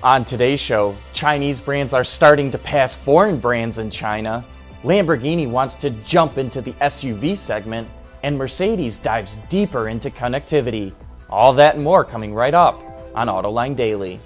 On 0.00 0.24
today's 0.24 0.60
show, 0.60 0.94
Chinese 1.12 1.60
brands 1.60 1.92
are 1.92 2.04
starting 2.04 2.52
to 2.52 2.58
pass 2.58 2.94
foreign 2.94 3.40
brands 3.40 3.78
in 3.78 3.90
China, 3.90 4.44
Lamborghini 4.84 5.50
wants 5.50 5.74
to 5.74 5.90
jump 5.90 6.38
into 6.38 6.60
the 6.60 6.70
SUV 6.74 7.36
segment, 7.36 7.88
and 8.22 8.38
Mercedes 8.38 9.00
dives 9.00 9.34
deeper 9.50 9.88
into 9.88 10.08
connectivity. 10.08 10.94
All 11.28 11.52
that 11.54 11.74
and 11.74 11.82
more 11.82 12.04
coming 12.04 12.32
right 12.32 12.54
up 12.54 12.80
on 13.16 13.26
Autoline 13.26 13.74
Daily. 13.74 14.20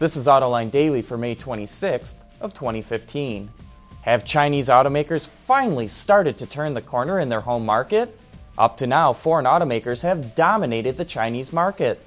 This 0.00 0.16
is 0.16 0.26
Autoline 0.26 0.72
Daily 0.72 1.00
for 1.00 1.16
May 1.16 1.36
26th 1.36 2.14
of 2.42 2.52
2015. 2.54 3.50
Have 4.02 4.24
Chinese 4.24 4.68
automakers 4.68 5.28
finally 5.46 5.88
started 5.88 6.36
to 6.38 6.46
turn 6.46 6.74
the 6.74 6.82
corner 6.82 7.20
in 7.20 7.28
their 7.28 7.40
home 7.40 7.64
market? 7.64 8.18
Up 8.58 8.76
to 8.78 8.86
now, 8.86 9.12
foreign 9.12 9.46
automakers 9.46 10.02
have 10.02 10.34
dominated 10.34 10.96
the 10.96 11.04
Chinese 11.04 11.52
market. 11.52 12.04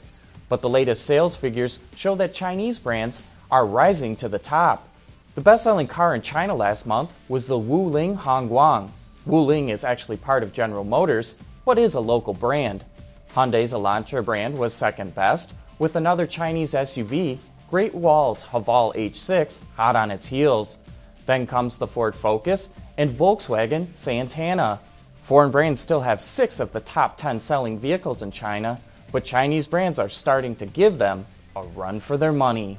But 0.49 0.61
the 0.61 0.69
latest 0.69 1.05
sales 1.05 1.35
figures 1.35 1.79
show 1.95 2.15
that 2.15 2.33
Chinese 2.33 2.77
brands 2.77 3.21
are 3.49 3.65
rising 3.65 4.15
to 4.17 4.29
the 4.29 4.37
top. 4.37 4.87
The 5.35 5.41
best 5.41 5.63
selling 5.63 5.87
car 5.87 6.13
in 6.13 6.21
China 6.21 6.53
last 6.53 6.85
month 6.85 7.11
was 7.29 7.47
the 7.47 7.59
Wuling 7.59 8.17
Hongguang. 8.17 8.91
Wuling 9.27 9.69
is 9.69 9.83
actually 9.83 10.17
part 10.17 10.43
of 10.43 10.53
General 10.53 10.83
Motors, 10.83 11.35
but 11.65 11.79
is 11.79 11.95
a 11.95 11.99
local 11.99 12.33
brand. 12.33 12.83
Hyundai's 13.33 13.73
Elantra 13.73 14.23
brand 14.23 14.57
was 14.57 14.73
second 14.73 15.15
best, 15.15 15.53
with 15.79 15.95
another 15.95 16.27
Chinese 16.27 16.73
SUV 16.73 17.39
Great 17.69 17.95
Wall's 17.95 18.45
Haval 18.45 18.95
H6 18.95 19.57
hot 19.75 19.95
on 19.95 20.11
its 20.11 20.25
heels. 20.25 20.77
Then 21.25 21.47
comes 21.47 21.77
the 21.77 21.87
Ford 21.87 22.15
Focus 22.15 22.69
and 22.97 23.09
Volkswagen 23.09 23.87
Santana. 23.95 24.79
Foreign 25.23 25.49
brands 25.49 25.81
still 25.81 26.01
have 26.01 26.21
six 26.21 26.59
of 26.59 26.71
the 26.71 26.79
top 26.81 27.17
10 27.17 27.39
selling 27.39 27.79
vehicles 27.79 28.21
in 28.21 28.31
China, 28.31 28.79
but 29.11 29.23
Chinese 29.23 29.65
brands 29.65 29.97
are 29.97 30.09
starting 30.09 30.55
to 30.57 30.67
give 30.67 30.99
them 30.99 31.25
a 31.55 31.63
run 31.63 31.99
for 31.99 32.17
their 32.17 32.31
money. 32.31 32.77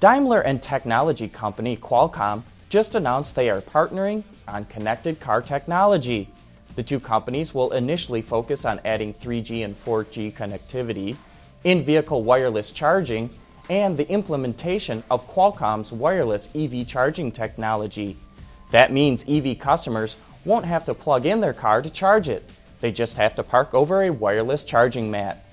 Daimler 0.00 0.42
and 0.42 0.62
technology 0.62 1.26
company 1.26 1.76
Qualcomm 1.76 2.42
just 2.68 2.94
announced 2.94 3.34
they 3.34 3.48
are 3.48 3.62
partnering 3.62 4.22
on 4.46 4.66
connected 4.66 5.18
car 5.18 5.40
technology. 5.40 6.28
The 6.76 6.82
two 6.82 7.00
companies 7.00 7.54
will 7.54 7.72
initially 7.72 8.20
focus 8.20 8.66
on 8.66 8.80
adding 8.84 9.14
3G 9.14 9.64
and 9.64 9.74
4G 9.74 10.34
connectivity, 10.34 11.16
in 11.64 11.82
vehicle 11.82 12.22
wireless 12.22 12.70
charging, 12.70 13.30
and 13.68 13.96
the 13.96 14.08
implementation 14.08 15.02
of 15.10 15.28
Qualcomm's 15.28 15.92
wireless 15.92 16.48
EV 16.54 16.86
charging 16.86 17.30
technology. 17.30 18.16
That 18.70 18.92
means 18.92 19.24
EV 19.28 19.58
customers 19.58 20.16
won't 20.44 20.64
have 20.64 20.84
to 20.86 20.94
plug 20.94 21.26
in 21.26 21.40
their 21.40 21.52
car 21.52 21.82
to 21.82 21.90
charge 21.90 22.28
it. 22.28 22.48
They 22.80 22.92
just 22.92 23.16
have 23.16 23.34
to 23.34 23.42
park 23.42 23.74
over 23.74 24.02
a 24.02 24.10
wireless 24.10 24.64
charging 24.64 25.10
mat. 25.10 25.44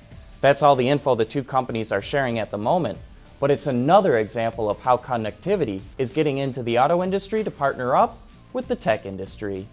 That's 0.42 0.62
all 0.62 0.76
the 0.76 0.88
info 0.88 1.16
the 1.16 1.26
two 1.26 1.44
companies 1.44 1.92
are 1.92 2.02
sharing 2.02 2.40
at 2.40 2.52
the 2.52 2.58
moment, 2.58 3.00
but 3.40 3.52
it's 3.52 3.68
another 3.68 4.18
example 4.20 4.70
of 4.70 4.80
how 4.80 4.98
connectivity 4.98 5.82
is 5.98 6.12
getting 6.12 6.38
into 6.38 6.62
the 6.64 6.78
auto 6.80 7.04
industry 7.04 7.44
to 7.44 7.52
partner 7.52 7.96
up 7.96 8.20
with 8.54 8.68
the 8.68 8.76
tech 8.76 9.06
industry. 9.06 9.68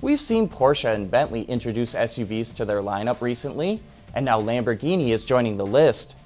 We've 0.00 0.20
seen 0.20 0.48
Porsche 0.48 0.94
and 0.94 1.10
Bentley 1.10 1.42
introduce 1.42 1.94
SUVs 1.94 2.54
to 2.56 2.64
their 2.64 2.80
lineup 2.80 3.20
recently, 3.20 3.82
and 4.14 4.24
now 4.24 4.40
Lamborghini 4.40 5.10
is 5.10 5.24
joining 5.24 5.56
the 5.56 5.66
list. 5.66 6.16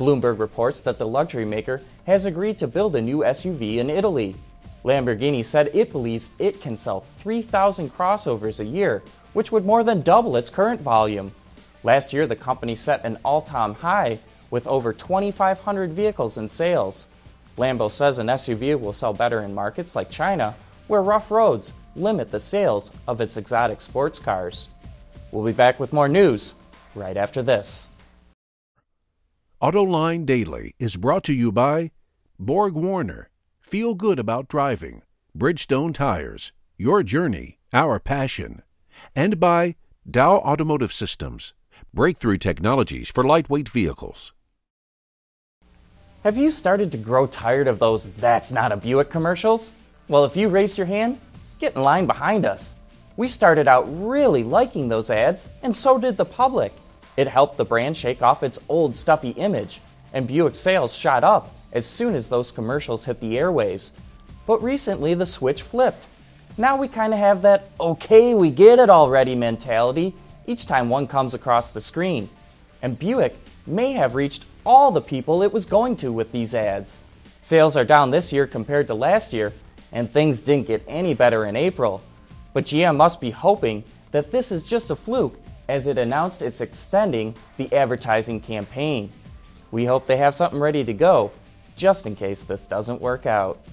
Bloomberg 0.00 0.38
reports 0.38 0.80
that 0.80 0.96
the 0.96 1.06
luxury 1.06 1.44
maker 1.44 1.82
has 2.06 2.24
agreed 2.24 2.58
to 2.58 2.66
build 2.66 2.96
a 2.96 3.02
new 3.02 3.18
SUV 3.18 3.76
in 3.76 3.90
Italy. 3.90 4.34
Lamborghini 4.82 5.44
said 5.44 5.70
it 5.74 5.92
believes 5.92 6.30
it 6.38 6.62
can 6.62 6.74
sell 6.74 7.04
3,000 7.18 7.92
crossovers 7.92 8.60
a 8.60 8.64
year, 8.64 9.02
which 9.34 9.52
would 9.52 9.66
more 9.66 9.84
than 9.84 10.00
double 10.00 10.36
its 10.36 10.48
current 10.48 10.80
volume. 10.80 11.30
Last 11.82 12.14
year, 12.14 12.26
the 12.26 12.34
company 12.34 12.74
set 12.76 13.04
an 13.04 13.18
all 13.26 13.42
time 13.42 13.74
high 13.74 14.18
with 14.50 14.66
over 14.66 14.94
2,500 14.94 15.92
vehicles 15.92 16.38
in 16.38 16.48
sales. 16.48 17.04
Lambo 17.58 17.90
says 17.90 18.16
an 18.16 18.28
SUV 18.28 18.80
will 18.80 18.94
sell 18.94 19.12
better 19.12 19.42
in 19.42 19.54
markets 19.54 19.94
like 19.94 20.10
China, 20.10 20.56
where 20.86 21.02
rough 21.02 21.30
roads 21.30 21.74
limit 21.94 22.30
the 22.30 22.40
sales 22.40 22.90
of 23.06 23.20
its 23.20 23.36
exotic 23.36 23.82
sports 23.82 24.18
cars. 24.18 24.68
We'll 25.30 25.44
be 25.44 25.52
back 25.52 25.78
with 25.78 25.92
more 25.92 26.08
news 26.08 26.54
right 26.94 27.18
after 27.18 27.42
this. 27.42 27.88
AutoLine 29.62 30.24
Daily 30.24 30.74
is 30.78 30.96
brought 30.96 31.22
to 31.24 31.34
you 31.34 31.52
by 31.52 31.90
Borg 32.38 32.72
Warner. 32.72 33.28
Feel 33.60 33.94
good 33.94 34.18
about 34.18 34.48
driving. 34.48 35.02
Bridgestone 35.36 35.92
Tires. 35.92 36.52
Your 36.78 37.02
journey, 37.02 37.58
our 37.70 38.00
passion. 38.00 38.62
And 39.14 39.38
by 39.38 39.74
Dow 40.10 40.36
Automotive 40.36 40.94
Systems. 40.94 41.52
Breakthrough 41.92 42.38
technologies 42.38 43.10
for 43.10 43.22
lightweight 43.22 43.68
vehicles. 43.68 44.32
Have 46.24 46.38
you 46.38 46.50
started 46.50 46.90
to 46.92 46.96
grow 46.96 47.26
tired 47.26 47.68
of 47.68 47.78
those 47.78 48.06
That's 48.14 48.50
Not 48.50 48.72
a 48.72 48.78
Buick 48.78 49.10
commercials? 49.10 49.72
Well, 50.08 50.24
if 50.24 50.38
you 50.38 50.48
raised 50.48 50.78
your 50.78 50.86
hand, 50.86 51.20
get 51.58 51.76
in 51.76 51.82
line 51.82 52.06
behind 52.06 52.46
us. 52.46 52.72
We 53.18 53.28
started 53.28 53.68
out 53.68 53.84
really 54.02 54.42
liking 54.42 54.88
those 54.88 55.10
ads, 55.10 55.50
and 55.62 55.76
so 55.76 55.98
did 55.98 56.16
the 56.16 56.24
public. 56.24 56.72
It 57.16 57.28
helped 57.28 57.56
the 57.56 57.64
brand 57.64 57.96
shake 57.96 58.22
off 58.22 58.42
its 58.42 58.58
old 58.68 58.96
stuffy 58.96 59.30
image, 59.30 59.80
and 60.12 60.26
Buick 60.26 60.54
sales 60.54 60.94
shot 60.94 61.24
up 61.24 61.54
as 61.72 61.86
soon 61.86 62.14
as 62.14 62.28
those 62.28 62.50
commercials 62.50 63.04
hit 63.04 63.20
the 63.20 63.34
airwaves. 63.34 63.90
But 64.46 64.62
recently 64.62 65.14
the 65.14 65.26
switch 65.26 65.62
flipped. 65.62 66.06
Now 66.56 66.76
we 66.76 66.88
kind 66.88 67.12
of 67.12 67.18
have 67.18 67.42
that 67.42 67.70
okay, 67.78 68.34
we 68.34 68.50
get 68.50 68.78
it 68.78 68.90
already 68.90 69.34
mentality 69.34 70.14
each 70.46 70.66
time 70.66 70.88
one 70.88 71.06
comes 71.06 71.34
across 71.34 71.70
the 71.70 71.80
screen. 71.80 72.28
And 72.82 72.98
Buick 72.98 73.36
may 73.66 73.92
have 73.92 74.14
reached 74.14 74.44
all 74.64 74.90
the 74.90 75.00
people 75.00 75.42
it 75.42 75.52
was 75.52 75.64
going 75.64 75.96
to 75.96 76.12
with 76.12 76.32
these 76.32 76.54
ads. 76.54 76.96
Sales 77.42 77.76
are 77.76 77.84
down 77.84 78.10
this 78.10 78.32
year 78.32 78.46
compared 78.46 78.86
to 78.88 78.94
last 78.94 79.32
year, 79.32 79.52
and 79.92 80.10
things 80.10 80.42
didn't 80.42 80.66
get 80.66 80.84
any 80.88 81.14
better 81.14 81.44
in 81.46 81.56
April. 81.56 82.02
But 82.52 82.64
GM 82.64 82.96
must 82.96 83.20
be 83.20 83.30
hoping 83.30 83.84
that 84.10 84.30
this 84.30 84.50
is 84.50 84.62
just 84.62 84.90
a 84.90 84.96
fluke 84.96 85.38
as 85.70 85.86
it 85.86 85.98
announced 85.98 86.42
it's 86.42 86.60
extending 86.60 87.32
the 87.56 87.72
advertising 87.72 88.40
campaign. 88.40 89.10
We 89.70 89.84
hope 89.84 90.04
they 90.04 90.16
have 90.16 90.34
something 90.34 90.58
ready 90.58 90.82
to 90.82 90.92
go, 90.92 91.30
just 91.76 92.06
in 92.06 92.16
case 92.16 92.42
this 92.42 92.66
doesn't 92.66 93.00
work 93.00 93.24
out. 93.24 93.64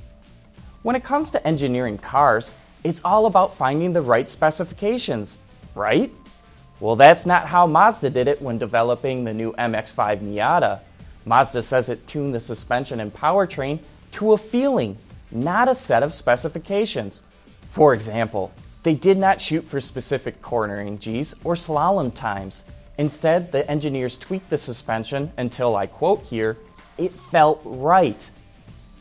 When 0.83 0.95
it 0.95 1.03
comes 1.03 1.31
to 1.31 1.45
engineering 1.45 1.97
cars, 1.97 2.53
it's 2.83 3.01
all 3.03 3.25
about 3.25 3.57
finding 3.57 3.93
the 3.93 4.03
right 4.03 4.29
specifications, 4.29 5.37
right? 5.73 6.13
Well, 6.79 6.95
that's 6.95 7.25
not 7.25 7.47
how 7.47 7.65
Mazda 7.65 8.11
did 8.11 8.27
it 8.27 8.39
when 8.43 8.59
developing 8.59 9.23
the 9.23 9.33
new 9.33 9.53
MX5 9.53 10.21
Miata. 10.21 10.81
Mazda 11.25 11.63
says 11.63 11.89
it 11.89 12.07
tuned 12.07 12.35
the 12.35 12.39
suspension 12.39 12.99
and 12.99 13.11
powertrain 13.11 13.79
to 14.11 14.33
a 14.33 14.37
feeling, 14.37 14.99
not 15.31 15.67
a 15.67 15.73
set 15.73 16.03
of 16.03 16.13
specifications. 16.13 17.23
For 17.71 17.95
example, 17.95 18.53
they 18.87 18.93
did 18.93 19.17
not 19.17 19.41
shoot 19.41 19.65
for 19.65 19.81
specific 19.81 20.41
cornering 20.41 20.95
Gs 20.95 21.35
or 21.43 21.55
slalom 21.55 22.15
times. 22.15 22.63
Instead, 22.97 23.51
the 23.51 23.69
engineers 23.69 24.17
tweaked 24.17 24.49
the 24.49 24.57
suspension 24.57 25.29
until, 25.35 25.75
I 25.75 25.87
quote 25.87 26.23
here, 26.23 26.55
it 26.97 27.11
felt 27.11 27.59
right. 27.65 28.29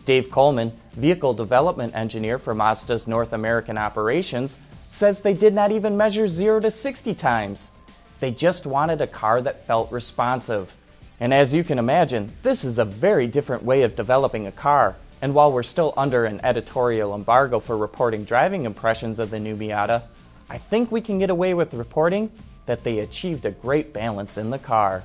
Dave 0.04 0.28
Coleman, 0.28 0.72
vehicle 0.94 1.34
development 1.34 1.94
engineer 1.94 2.36
for 2.41 2.52
Mazda's 2.52 3.06
North 3.06 3.32
American 3.32 3.78
operations, 3.78 4.58
says 4.91 5.20
they 5.20 5.34
did 5.34 5.54
not 5.54 5.70
even 5.70 5.97
measure 5.97 6.26
0 6.26 6.58
to 6.62 6.70
60 6.72 7.14
times. 7.14 7.70
They 8.18 8.32
just 8.32 8.66
wanted 8.66 9.00
a 9.00 9.06
car 9.06 9.41
that 9.42 9.68
felt 9.68 9.92
responsive. 9.92 10.74
And 11.20 11.32
as 11.32 11.54
you 11.54 11.62
can 11.62 11.78
imagine, 11.78 12.32
this 12.42 12.64
is 12.64 12.80
a 12.80 12.84
very 12.84 13.28
different 13.28 13.62
way 13.62 13.82
of 13.82 13.94
developing 13.94 14.48
a 14.48 14.53
car. 14.53 14.97
And 15.26 15.34
while 15.34 15.50
we're 15.50 15.64
still 15.64 15.92
under 15.97 16.25
an 16.25 16.41
editorial 16.44 17.12
embargo 17.12 17.59
for 17.59 17.77
reporting 17.77 18.22
driving 18.22 18.65
impressions 18.65 19.18
of 19.18 19.28
the 19.28 19.41
new 19.41 19.56
Miata, 19.56 20.04
I 20.48 20.56
think 20.56 20.92
we 20.92 21.01
can 21.01 21.18
get 21.18 21.30
away 21.30 21.53
with 21.53 21.74
reporting 21.74 22.30
that 22.66 22.84
they 22.84 23.01
achieved 23.01 23.45
a 23.45 23.51
great 23.51 23.92
balance 23.92 24.36
in 24.39 24.51
the 24.51 24.59
car. 24.60 25.03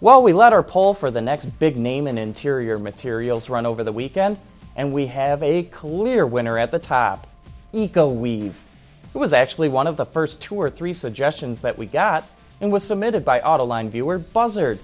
Well, 0.00 0.22
we 0.22 0.32
let 0.32 0.54
our 0.54 0.62
poll 0.62 0.94
for 0.94 1.10
the 1.10 1.20
next 1.20 1.44
big 1.58 1.76
name 1.76 2.06
in 2.06 2.16
interior 2.16 2.78
materials 2.78 3.50
run 3.50 3.66
over 3.66 3.84
the 3.84 3.92
weekend, 3.92 4.38
and 4.76 4.94
we 4.94 5.08
have 5.08 5.42
a 5.42 5.64
clear 5.64 6.24
winner 6.24 6.56
at 6.56 6.70
the 6.70 6.78
top 6.78 7.26
EcoWeave. 7.74 8.54
It 9.14 9.18
was 9.18 9.34
actually 9.34 9.68
one 9.68 9.86
of 9.86 9.98
the 9.98 10.06
first 10.06 10.40
two 10.40 10.54
or 10.54 10.70
three 10.70 10.94
suggestions 10.94 11.60
that 11.60 11.76
we 11.76 11.84
got 11.84 12.24
and 12.62 12.72
was 12.72 12.82
submitted 12.82 13.26
by 13.26 13.40
Autoline 13.40 13.90
viewer 13.90 14.18
Buzzard. 14.18 14.78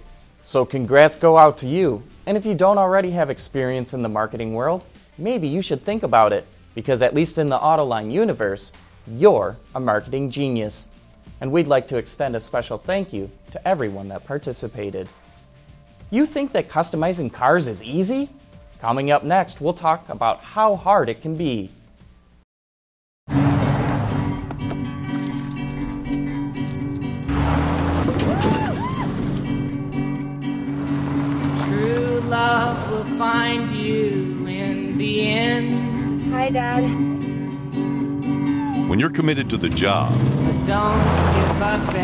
So, 0.46 0.66
congrats 0.66 1.16
go 1.16 1.38
out 1.38 1.56
to 1.58 1.68
you. 1.68 2.02
And 2.26 2.36
if 2.36 2.44
you 2.44 2.54
don't 2.54 2.76
already 2.76 3.10
have 3.12 3.30
experience 3.30 3.94
in 3.94 4.02
the 4.02 4.08
marketing 4.10 4.52
world, 4.52 4.84
maybe 5.16 5.48
you 5.48 5.62
should 5.62 5.84
think 5.84 6.02
about 6.02 6.34
it, 6.34 6.46
because 6.74 7.00
at 7.00 7.14
least 7.14 7.38
in 7.38 7.48
the 7.48 7.58
Autoline 7.58 8.12
universe, 8.12 8.70
you're 9.06 9.56
a 9.74 9.80
marketing 9.80 10.30
genius. 10.30 10.86
And 11.40 11.50
we'd 11.50 11.66
like 11.66 11.88
to 11.88 11.96
extend 11.96 12.36
a 12.36 12.40
special 12.40 12.76
thank 12.76 13.12
you 13.12 13.30
to 13.52 13.68
everyone 13.68 14.08
that 14.08 14.26
participated. 14.26 15.08
You 16.10 16.26
think 16.26 16.52
that 16.52 16.68
customizing 16.68 17.32
cars 17.32 17.66
is 17.66 17.82
easy? 17.82 18.28
Coming 18.80 19.10
up 19.10 19.24
next, 19.24 19.62
we'll 19.62 19.72
talk 19.72 20.08
about 20.10 20.44
how 20.44 20.76
hard 20.76 21.08
it 21.08 21.22
can 21.22 21.36
be. 21.36 21.70
End. 36.46 36.56
Hi, 36.56 36.80
Dad. 36.80 36.82
When 38.88 38.98
you're 39.00 39.10
committed 39.10 39.48
to 39.50 39.56
the 39.56 39.68
job, 39.68 40.12
don't 40.66 41.02
give 41.02 41.62
up 41.62 41.94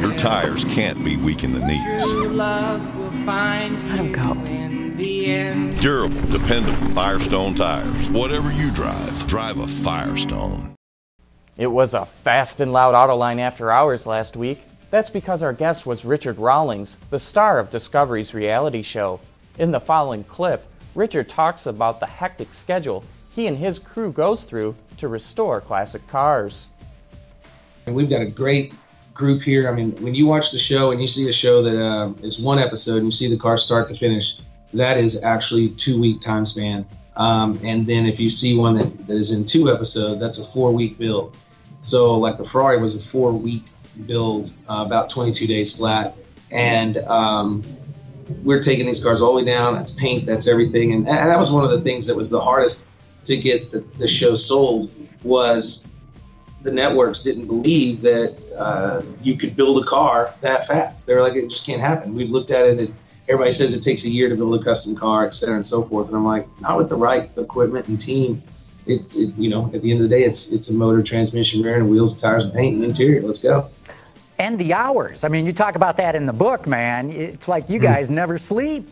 your 0.00 0.16
tires 0.16 0.64
can't 0.64 1.04
be 1.04 1.16
weak 1.18 1.44
in 1.44 1.52
the 1.52 1.58
knees. 1.58 2.02
True 2.02 2.28
love 2.28 2.96
will 2.96 3.10
find 3.26 3.88
Let 3.90 3.98
him 3.98 4.12
go. 4.12 4.32
in 4.46 4.96
the 4.96 5.26
end. 5.26 5.78
Durable, 5.80 6.20
dependable 6.30 6.94
Firestone 6.94 7.54
tires. 7.54 8.08
Whatever 8.08 8.50
you 8.52 8.70
drive, 8.70 9.26
drive 9.26 9.58
a 9.58 9.66
Firestone. 9.66 10.74
It 11.58 11.66
was 11.66 11.92
a 11.92 12.06
fast 12.06 12.60
and 12.60 12.72
loud 12.72 12.94
Autoline 12.94 13.40
after 13.40 13.70
hours 13.70 14.06
last 14.06 14.36
week. 14.36 14.62
That's 14.90 15.10
because 15.10 15.42
our 15.42 15.52
guest 15.52 15.84
was 15.84 16.06
Richard 16.06 16.38
Rawlings, 16.38 16.96
the 17.10 17.18
star 17.18 17.58
of 17.58 17.70
Discovery's 17.70 18.32
reality 18.32 18.80
show. 18.80 19.20
In 19.58 19.70
the 19.70 19.80
following 19.80 20.24
clip, 20.24 20.66
Richard 20.94 21.28
talks 21.28 21.66
about 21.66 22.00
the 22.00 22.06
hectic 22.06 22.54
schedule 22.54 23.04
he 23.30 23.46
and 23.46 23.56
his 23.56 23.78
crew 23.78 24.12
goes 24.12 24.44
through 24.44 24.74
to 24.98 25.08
restore 25.08 25.60
classic 25.60 26.06
cars. 26.08 26.68
And 27.86 27.94
we've 27.94 28.10
got 28.10 28.20
a 28.20 28.26
great 28.26 28.74
group 29.14 29.42
here. 29.42 29.68
I 29.68 29.72
mean, 29.72 29.92
when 30.02 30.14
you 30.14 30.26
watch 30.26 30.50
the 30.50 30.58
show 30.58 30.90
and 30.90 31.00
you 31.00 31.08
see 31.08 31.28
a 31.28 31.32
show 31.32 31.62
that 31.62 31.80
uh, 31.80 32.12
is 32.22 32.40
one 32.40 32.58
episode 32.58 32.96
and 32.96 33.06
you 33.06 33.12
see 33.12 33.30
the 33.30 33.38
car 33.38 33.56
start 33.56 33.88
to 33.88 33.96
finish, 33.96 34.38
that 34.74 34.98
is 34.98 35.22
actually 35.22 35.70
two 35.70 36.00
week 36.00 36.20
time 36.20 36.44
span. 36.44 36.86
Um, 37.16 37.60
and 37.62 37.86
then 37.86 38.06
if 38.06 38.18
you 38.18 38.30
see 38.30 38.56
one 38.56 38.78
that, 38.78 39.06
that 39.06 39.16
is 39.16 39.32
in 39.32 39.44
two 39.44 39.72
episodes, 39.72 40.20
that's 40.20 40.38
a 40.38 40.46
four 40.52 40.72
week 40.72 40.98
build. 40.98 41.36
So 41.82 42.16
like 42.18 42.36
the 42.36 42.48
Ferrari 42.48 42.78
was 42.78 42.94
a 42.94 43.08
four 43.08 43.32
week 43.32 43.64
build, 44.06 44.52
uh, 44.68 44.84
about 44.86 45.10
22 45.10 45.46
days 45.46 45.76
flat. 45.76 46.16
And 46.50 46.98
um, 46.98 47.62
we're 48.42 48.62
taking 48.62 48.86
these 48.86 49.02
cars 49.02 49.20
all 49.20 49.34
the 49.34 49.42
way 49.42 49.44
down. 49.44 49.74
That's 49.74 49.92
paint, 49.92 50.26
that's 50.26 50.48
everything. 50.48 50.92
And, 50.92 51.08
and 51.08 51.30
that 51.30 51.38
was 51.38 51.52
one 51.52 51.64
of 51.64 51.70
the 51.70 51.80
things 51.80 52.06
that 52.06 52.16
was 52.16 52.30
the 52.30 52.40
hardest 52.40 52.86
to 53.24 53.36
get 53.36 53.70
the, 53.70 53.80
the 53.98 54.08
show 54.08 54.34
sold 54.34 54.90
was 55.22 55.86
the 56.62 56.70
networks 56.70 57.22
didn't 57.22 57.46
believe 57.46 58.02
that 58.02 58.36
uh, 58.56 59.02
you 59.22 59.36
could 59.36 59.56
build 59.56 59.82
a 59.82 59.86
car 59.86 60.34
that 60.40 60.66
fast. 60.66 61.06
They 61.06 61.14
were 61.14 61.22
like, 61.22 61.34
it 61.34 61.48
just 61.48 61.64
can't 61.64 61.80
happen. 61.80 62.14
We've 62.14 62.30
looked 62.30 62.50
at 62.50 62.66
it, 62.66 62.78
and 62.78 62.94
everybody 63.28 63.52
says 63.52 63.74
it 63.74 63.82
takes 63.82 64.04
a 64.04 64.08
year 64.08 64.28
to 64.28 64.36
build 64.36 64.60
a 64.60 64.64
custom 64.64 64.96
car, 64.96 65.26
et 65.26 65.32
cetera, 65.34 65.56
and 65.56 65.66
so 65.66 65.84
forth. 65.84 66.08
And 66.08 66.16
I'm 66.16 66.24
like, 66.24 66.46
not 66.60 66.76
with 66.76 66.88
the 66.88 66.96
right 66.96 67.30
equipment 67.36 67.88
and 67.88 67.98
team. 67.98 68.42
It's, 68.86 69.16
it, 69.16 69.34
you 69.36 69.48
know, 69.48 69.70
at 69.74 69.82
the 69.82 69.90
end 69.90 70.02
of 70.02 70.08
the 70.08 70.14
day, 70.16 70.24
it's 70.24 70.52
it's 70.52 70.68
a 70.70 70.72
motor, 70.72 71.02
transmission, 71.02 71.62
rear, 71.62 71.76
and 71.76 71.88
wheels, 71.88 72.20
tires, 72.20 72.44
and 72.44 72.52
paint, 72.54 72.76
and 72.76 72.84
interior. 72.84 73.22
Let's 73.22 73.42
go. 73.42 73.68
And 74.38 74.58
the 74.58 74.72
hours. 74.72 75.22
I 75.22 75.28
mean, 75.28 75.44
you 75.44 75.52
talk 75.52 75.76
about 75.76 75.98
that 75.98 76.14
in 76.14 76.24
the 76.24 76.32
book, 76.32 76.66
man. 76.66 77.10
It's 77.10 77.46
like 77.46 77.66
Hmm. 77.66 77.74
you 77.74 77.78
guys 77.78 78.10
never 78.10 78.38
sleep. 78.38 78.88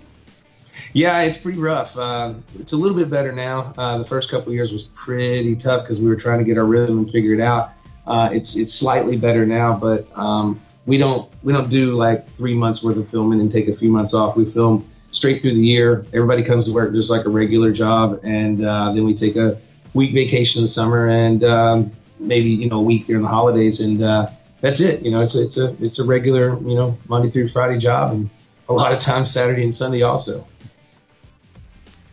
Yeah, 0.92 1.20
it's 1.22 1.38
pretty 1.38 1.58
rough. 1.58 1.96
Uh, 1.96 2.34
it's 2.58 2.72
a 2.72 2.76
little 2.76 2.96
bit 2.96 3.10
better 3.10 3.32
now. 3.32 3.72
Uh, 3.76 3.98
the 3.98 4.04
first 4.04 4.30
couple 4.30 4.52
years 4.52 4.72
was 4.72 4.84
pretty 4.94 5.56
tough 5.56 5.82
because 5.82 6.00
we 6.00 6.08
were 6.08 6.16
trying 6.16 6.38
to 6.38 6.44
get 6.44 6.58
our 6.58 6.64
rhythm 6.64 6.98
and 6.98 7.10
figure 7.10 7.34
it 7.34 7.40
out. 7.40 7.72
Uh, 8.06 8.30
it's 8.32 8.56
it's 8.56 8.72
slightly 8.72 9.16
better 9.16 9.44
now, 9.44 9.78
but 9.78 10.08
um, 10.16 10.60
we 10.86 10.96
don't 10.96 11.30
we 11.42 11.52
don't 11.52 11.68
do 11.68 11.92
like 11.92 12.28
three 12.30 12.54
months 12.54 12.82
worth 12.82 12.96
of 12.96 13.08
filming 13.10 13.40
and 13.40 13.52
take 13.52 13.68
a 13.68 13.76
few 13.76 13.90
months 13.90 14.14
off. 14.14 14.36
We 14.36 14.50
film 14.50 14.88
straight 15.10 15.42
through 15.42 15.54
the 15.54 15.60
year. 15.60 16.06
Everybody 16.14 16.42
comes 16.42 16.66
to 16.66 16.72
work 16.72 16.92
just 16.92 17.10
like 17.10 17.26
a 17.26 17.30
regular 17.30 17.72
job, 17.72 18.20
and 18.22 18.64
uh, 18.64 18.92
then 18.92 19.04
we 19.04 19.14
take 19.14 19.36
a 19.36 19.60
week 19.94 20.14
vacation 20.14 20.60
in 20.60 20.64
the 20.64 20.68
summer 20.68 21.08
and 21.08 21.44
um, 21.44 21.92
maybe 22.18 22.48
you 22.48 22.68
know 22.68 22.78
a 22.78 22.82
week 22.82 23.06
during 23.06 23.22
the 23.22 23.28
holidays, 23.28 23.80
and 23.80 24.02
uh, 24.02 24.28
that's 24.60 24.80
it. 24.80 25.02
You 25.02 25.10
know, 25.10 25.20
it's 25.20 25.36
a, 25.36 25.42
it's 25.42 25.58
a 25.58 25.84
it's 25.84 25.98
a 25.98 26.06
regular 26.06 26.58
you 26.60 26.74
know 26.74 26.98
Monday 27.08 27.30
through 27.30 27.48
Friday 27.50 27.78
job, 27.78 28.12
and 28.12 28.30
a 28.68 28.72
lot 28.72 28.92
of 28.92 29.00
times 29.00 29.32
Saturday 29.32 29.64
and 29.64 29.74
Sunday 29.74 30.02
also. 30.02 30.46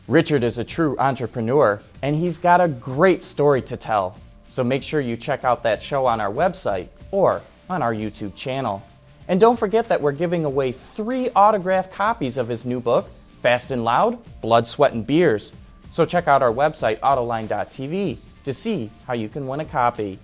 Richard 0.08 0.44
is 0.44 0.60
a 0.60 0.64
true 0.64 0.96
entrepreneur, 1.00 1.82
and 2.04 2.16
he's 2.16 2.38
got 2.38 2.62
a 2.62 2.68
great 2.68 3.24
story 3.24 3.62
to 3.64 3.76
tell. 3.76 4.20
So 4.52 4.64
make 4.64 4.84
sure 4.84 5.02
you 5.02 5.18
check 5.18 5.44
out 5.44 5.64
that 5.64 5.82
show 5.82 6.06
on 6.06 6.22
our 6.22 6.32
website 6.32 6.90
or 7.10 7.42
on 7.70 7.82
our 7.82 7.94
YouTube 7.94 8.36
channel. 8.36 8.84
And 9.28 9.40
don't 9.40 9.58
forget 9.58 9.90
that 9.90 10.00
we're 10.00 10.12
giving 10.12 10.46
away 10.46 10.74
three 10.74 11.32
autographed 11.32 11.92
copies 11.92 12.38
of 12.38 12.48
his 12.48 12.66
new 12.66 12.80
book, 12.80 13.10
Fast 13.42 13.72
and 13.72 13.84
Loud 13.84 14.20
Blood, 14.42 14.68
Sweat, 14.68 14.94
and 14.94 15.08
Beers. 15.08 15.54
So 15.90 16.06
check 16.06 16.28
out 16.28 16.44
our 16.44 16.54
website, 16.54 17.00
autoline.tv, 17.00 18.18
to 18.44 18.54
see 18.54 18.92
how 19.08 19.14
you 19.14 19.28
can 19.28 19.48
win 19.48 19.62
a 19.62 19.66
copy. 19.66 20.20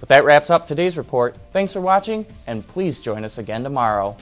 But 0.00 0.10
that 0.10 0.24
wraps 0.26 0.50
up 0.50 0.66
today's 0.66 0.98
report. 0.98 1.34
Thanks 1.54 1.72
for 1.72 1.80
watching, 1.80 2.26
and 2.46 2.66
please 2.68 3.00
join 3.00 3.24
us 3.24 3.38
again 3.38 3.62
tomorrow. 3.62 4.16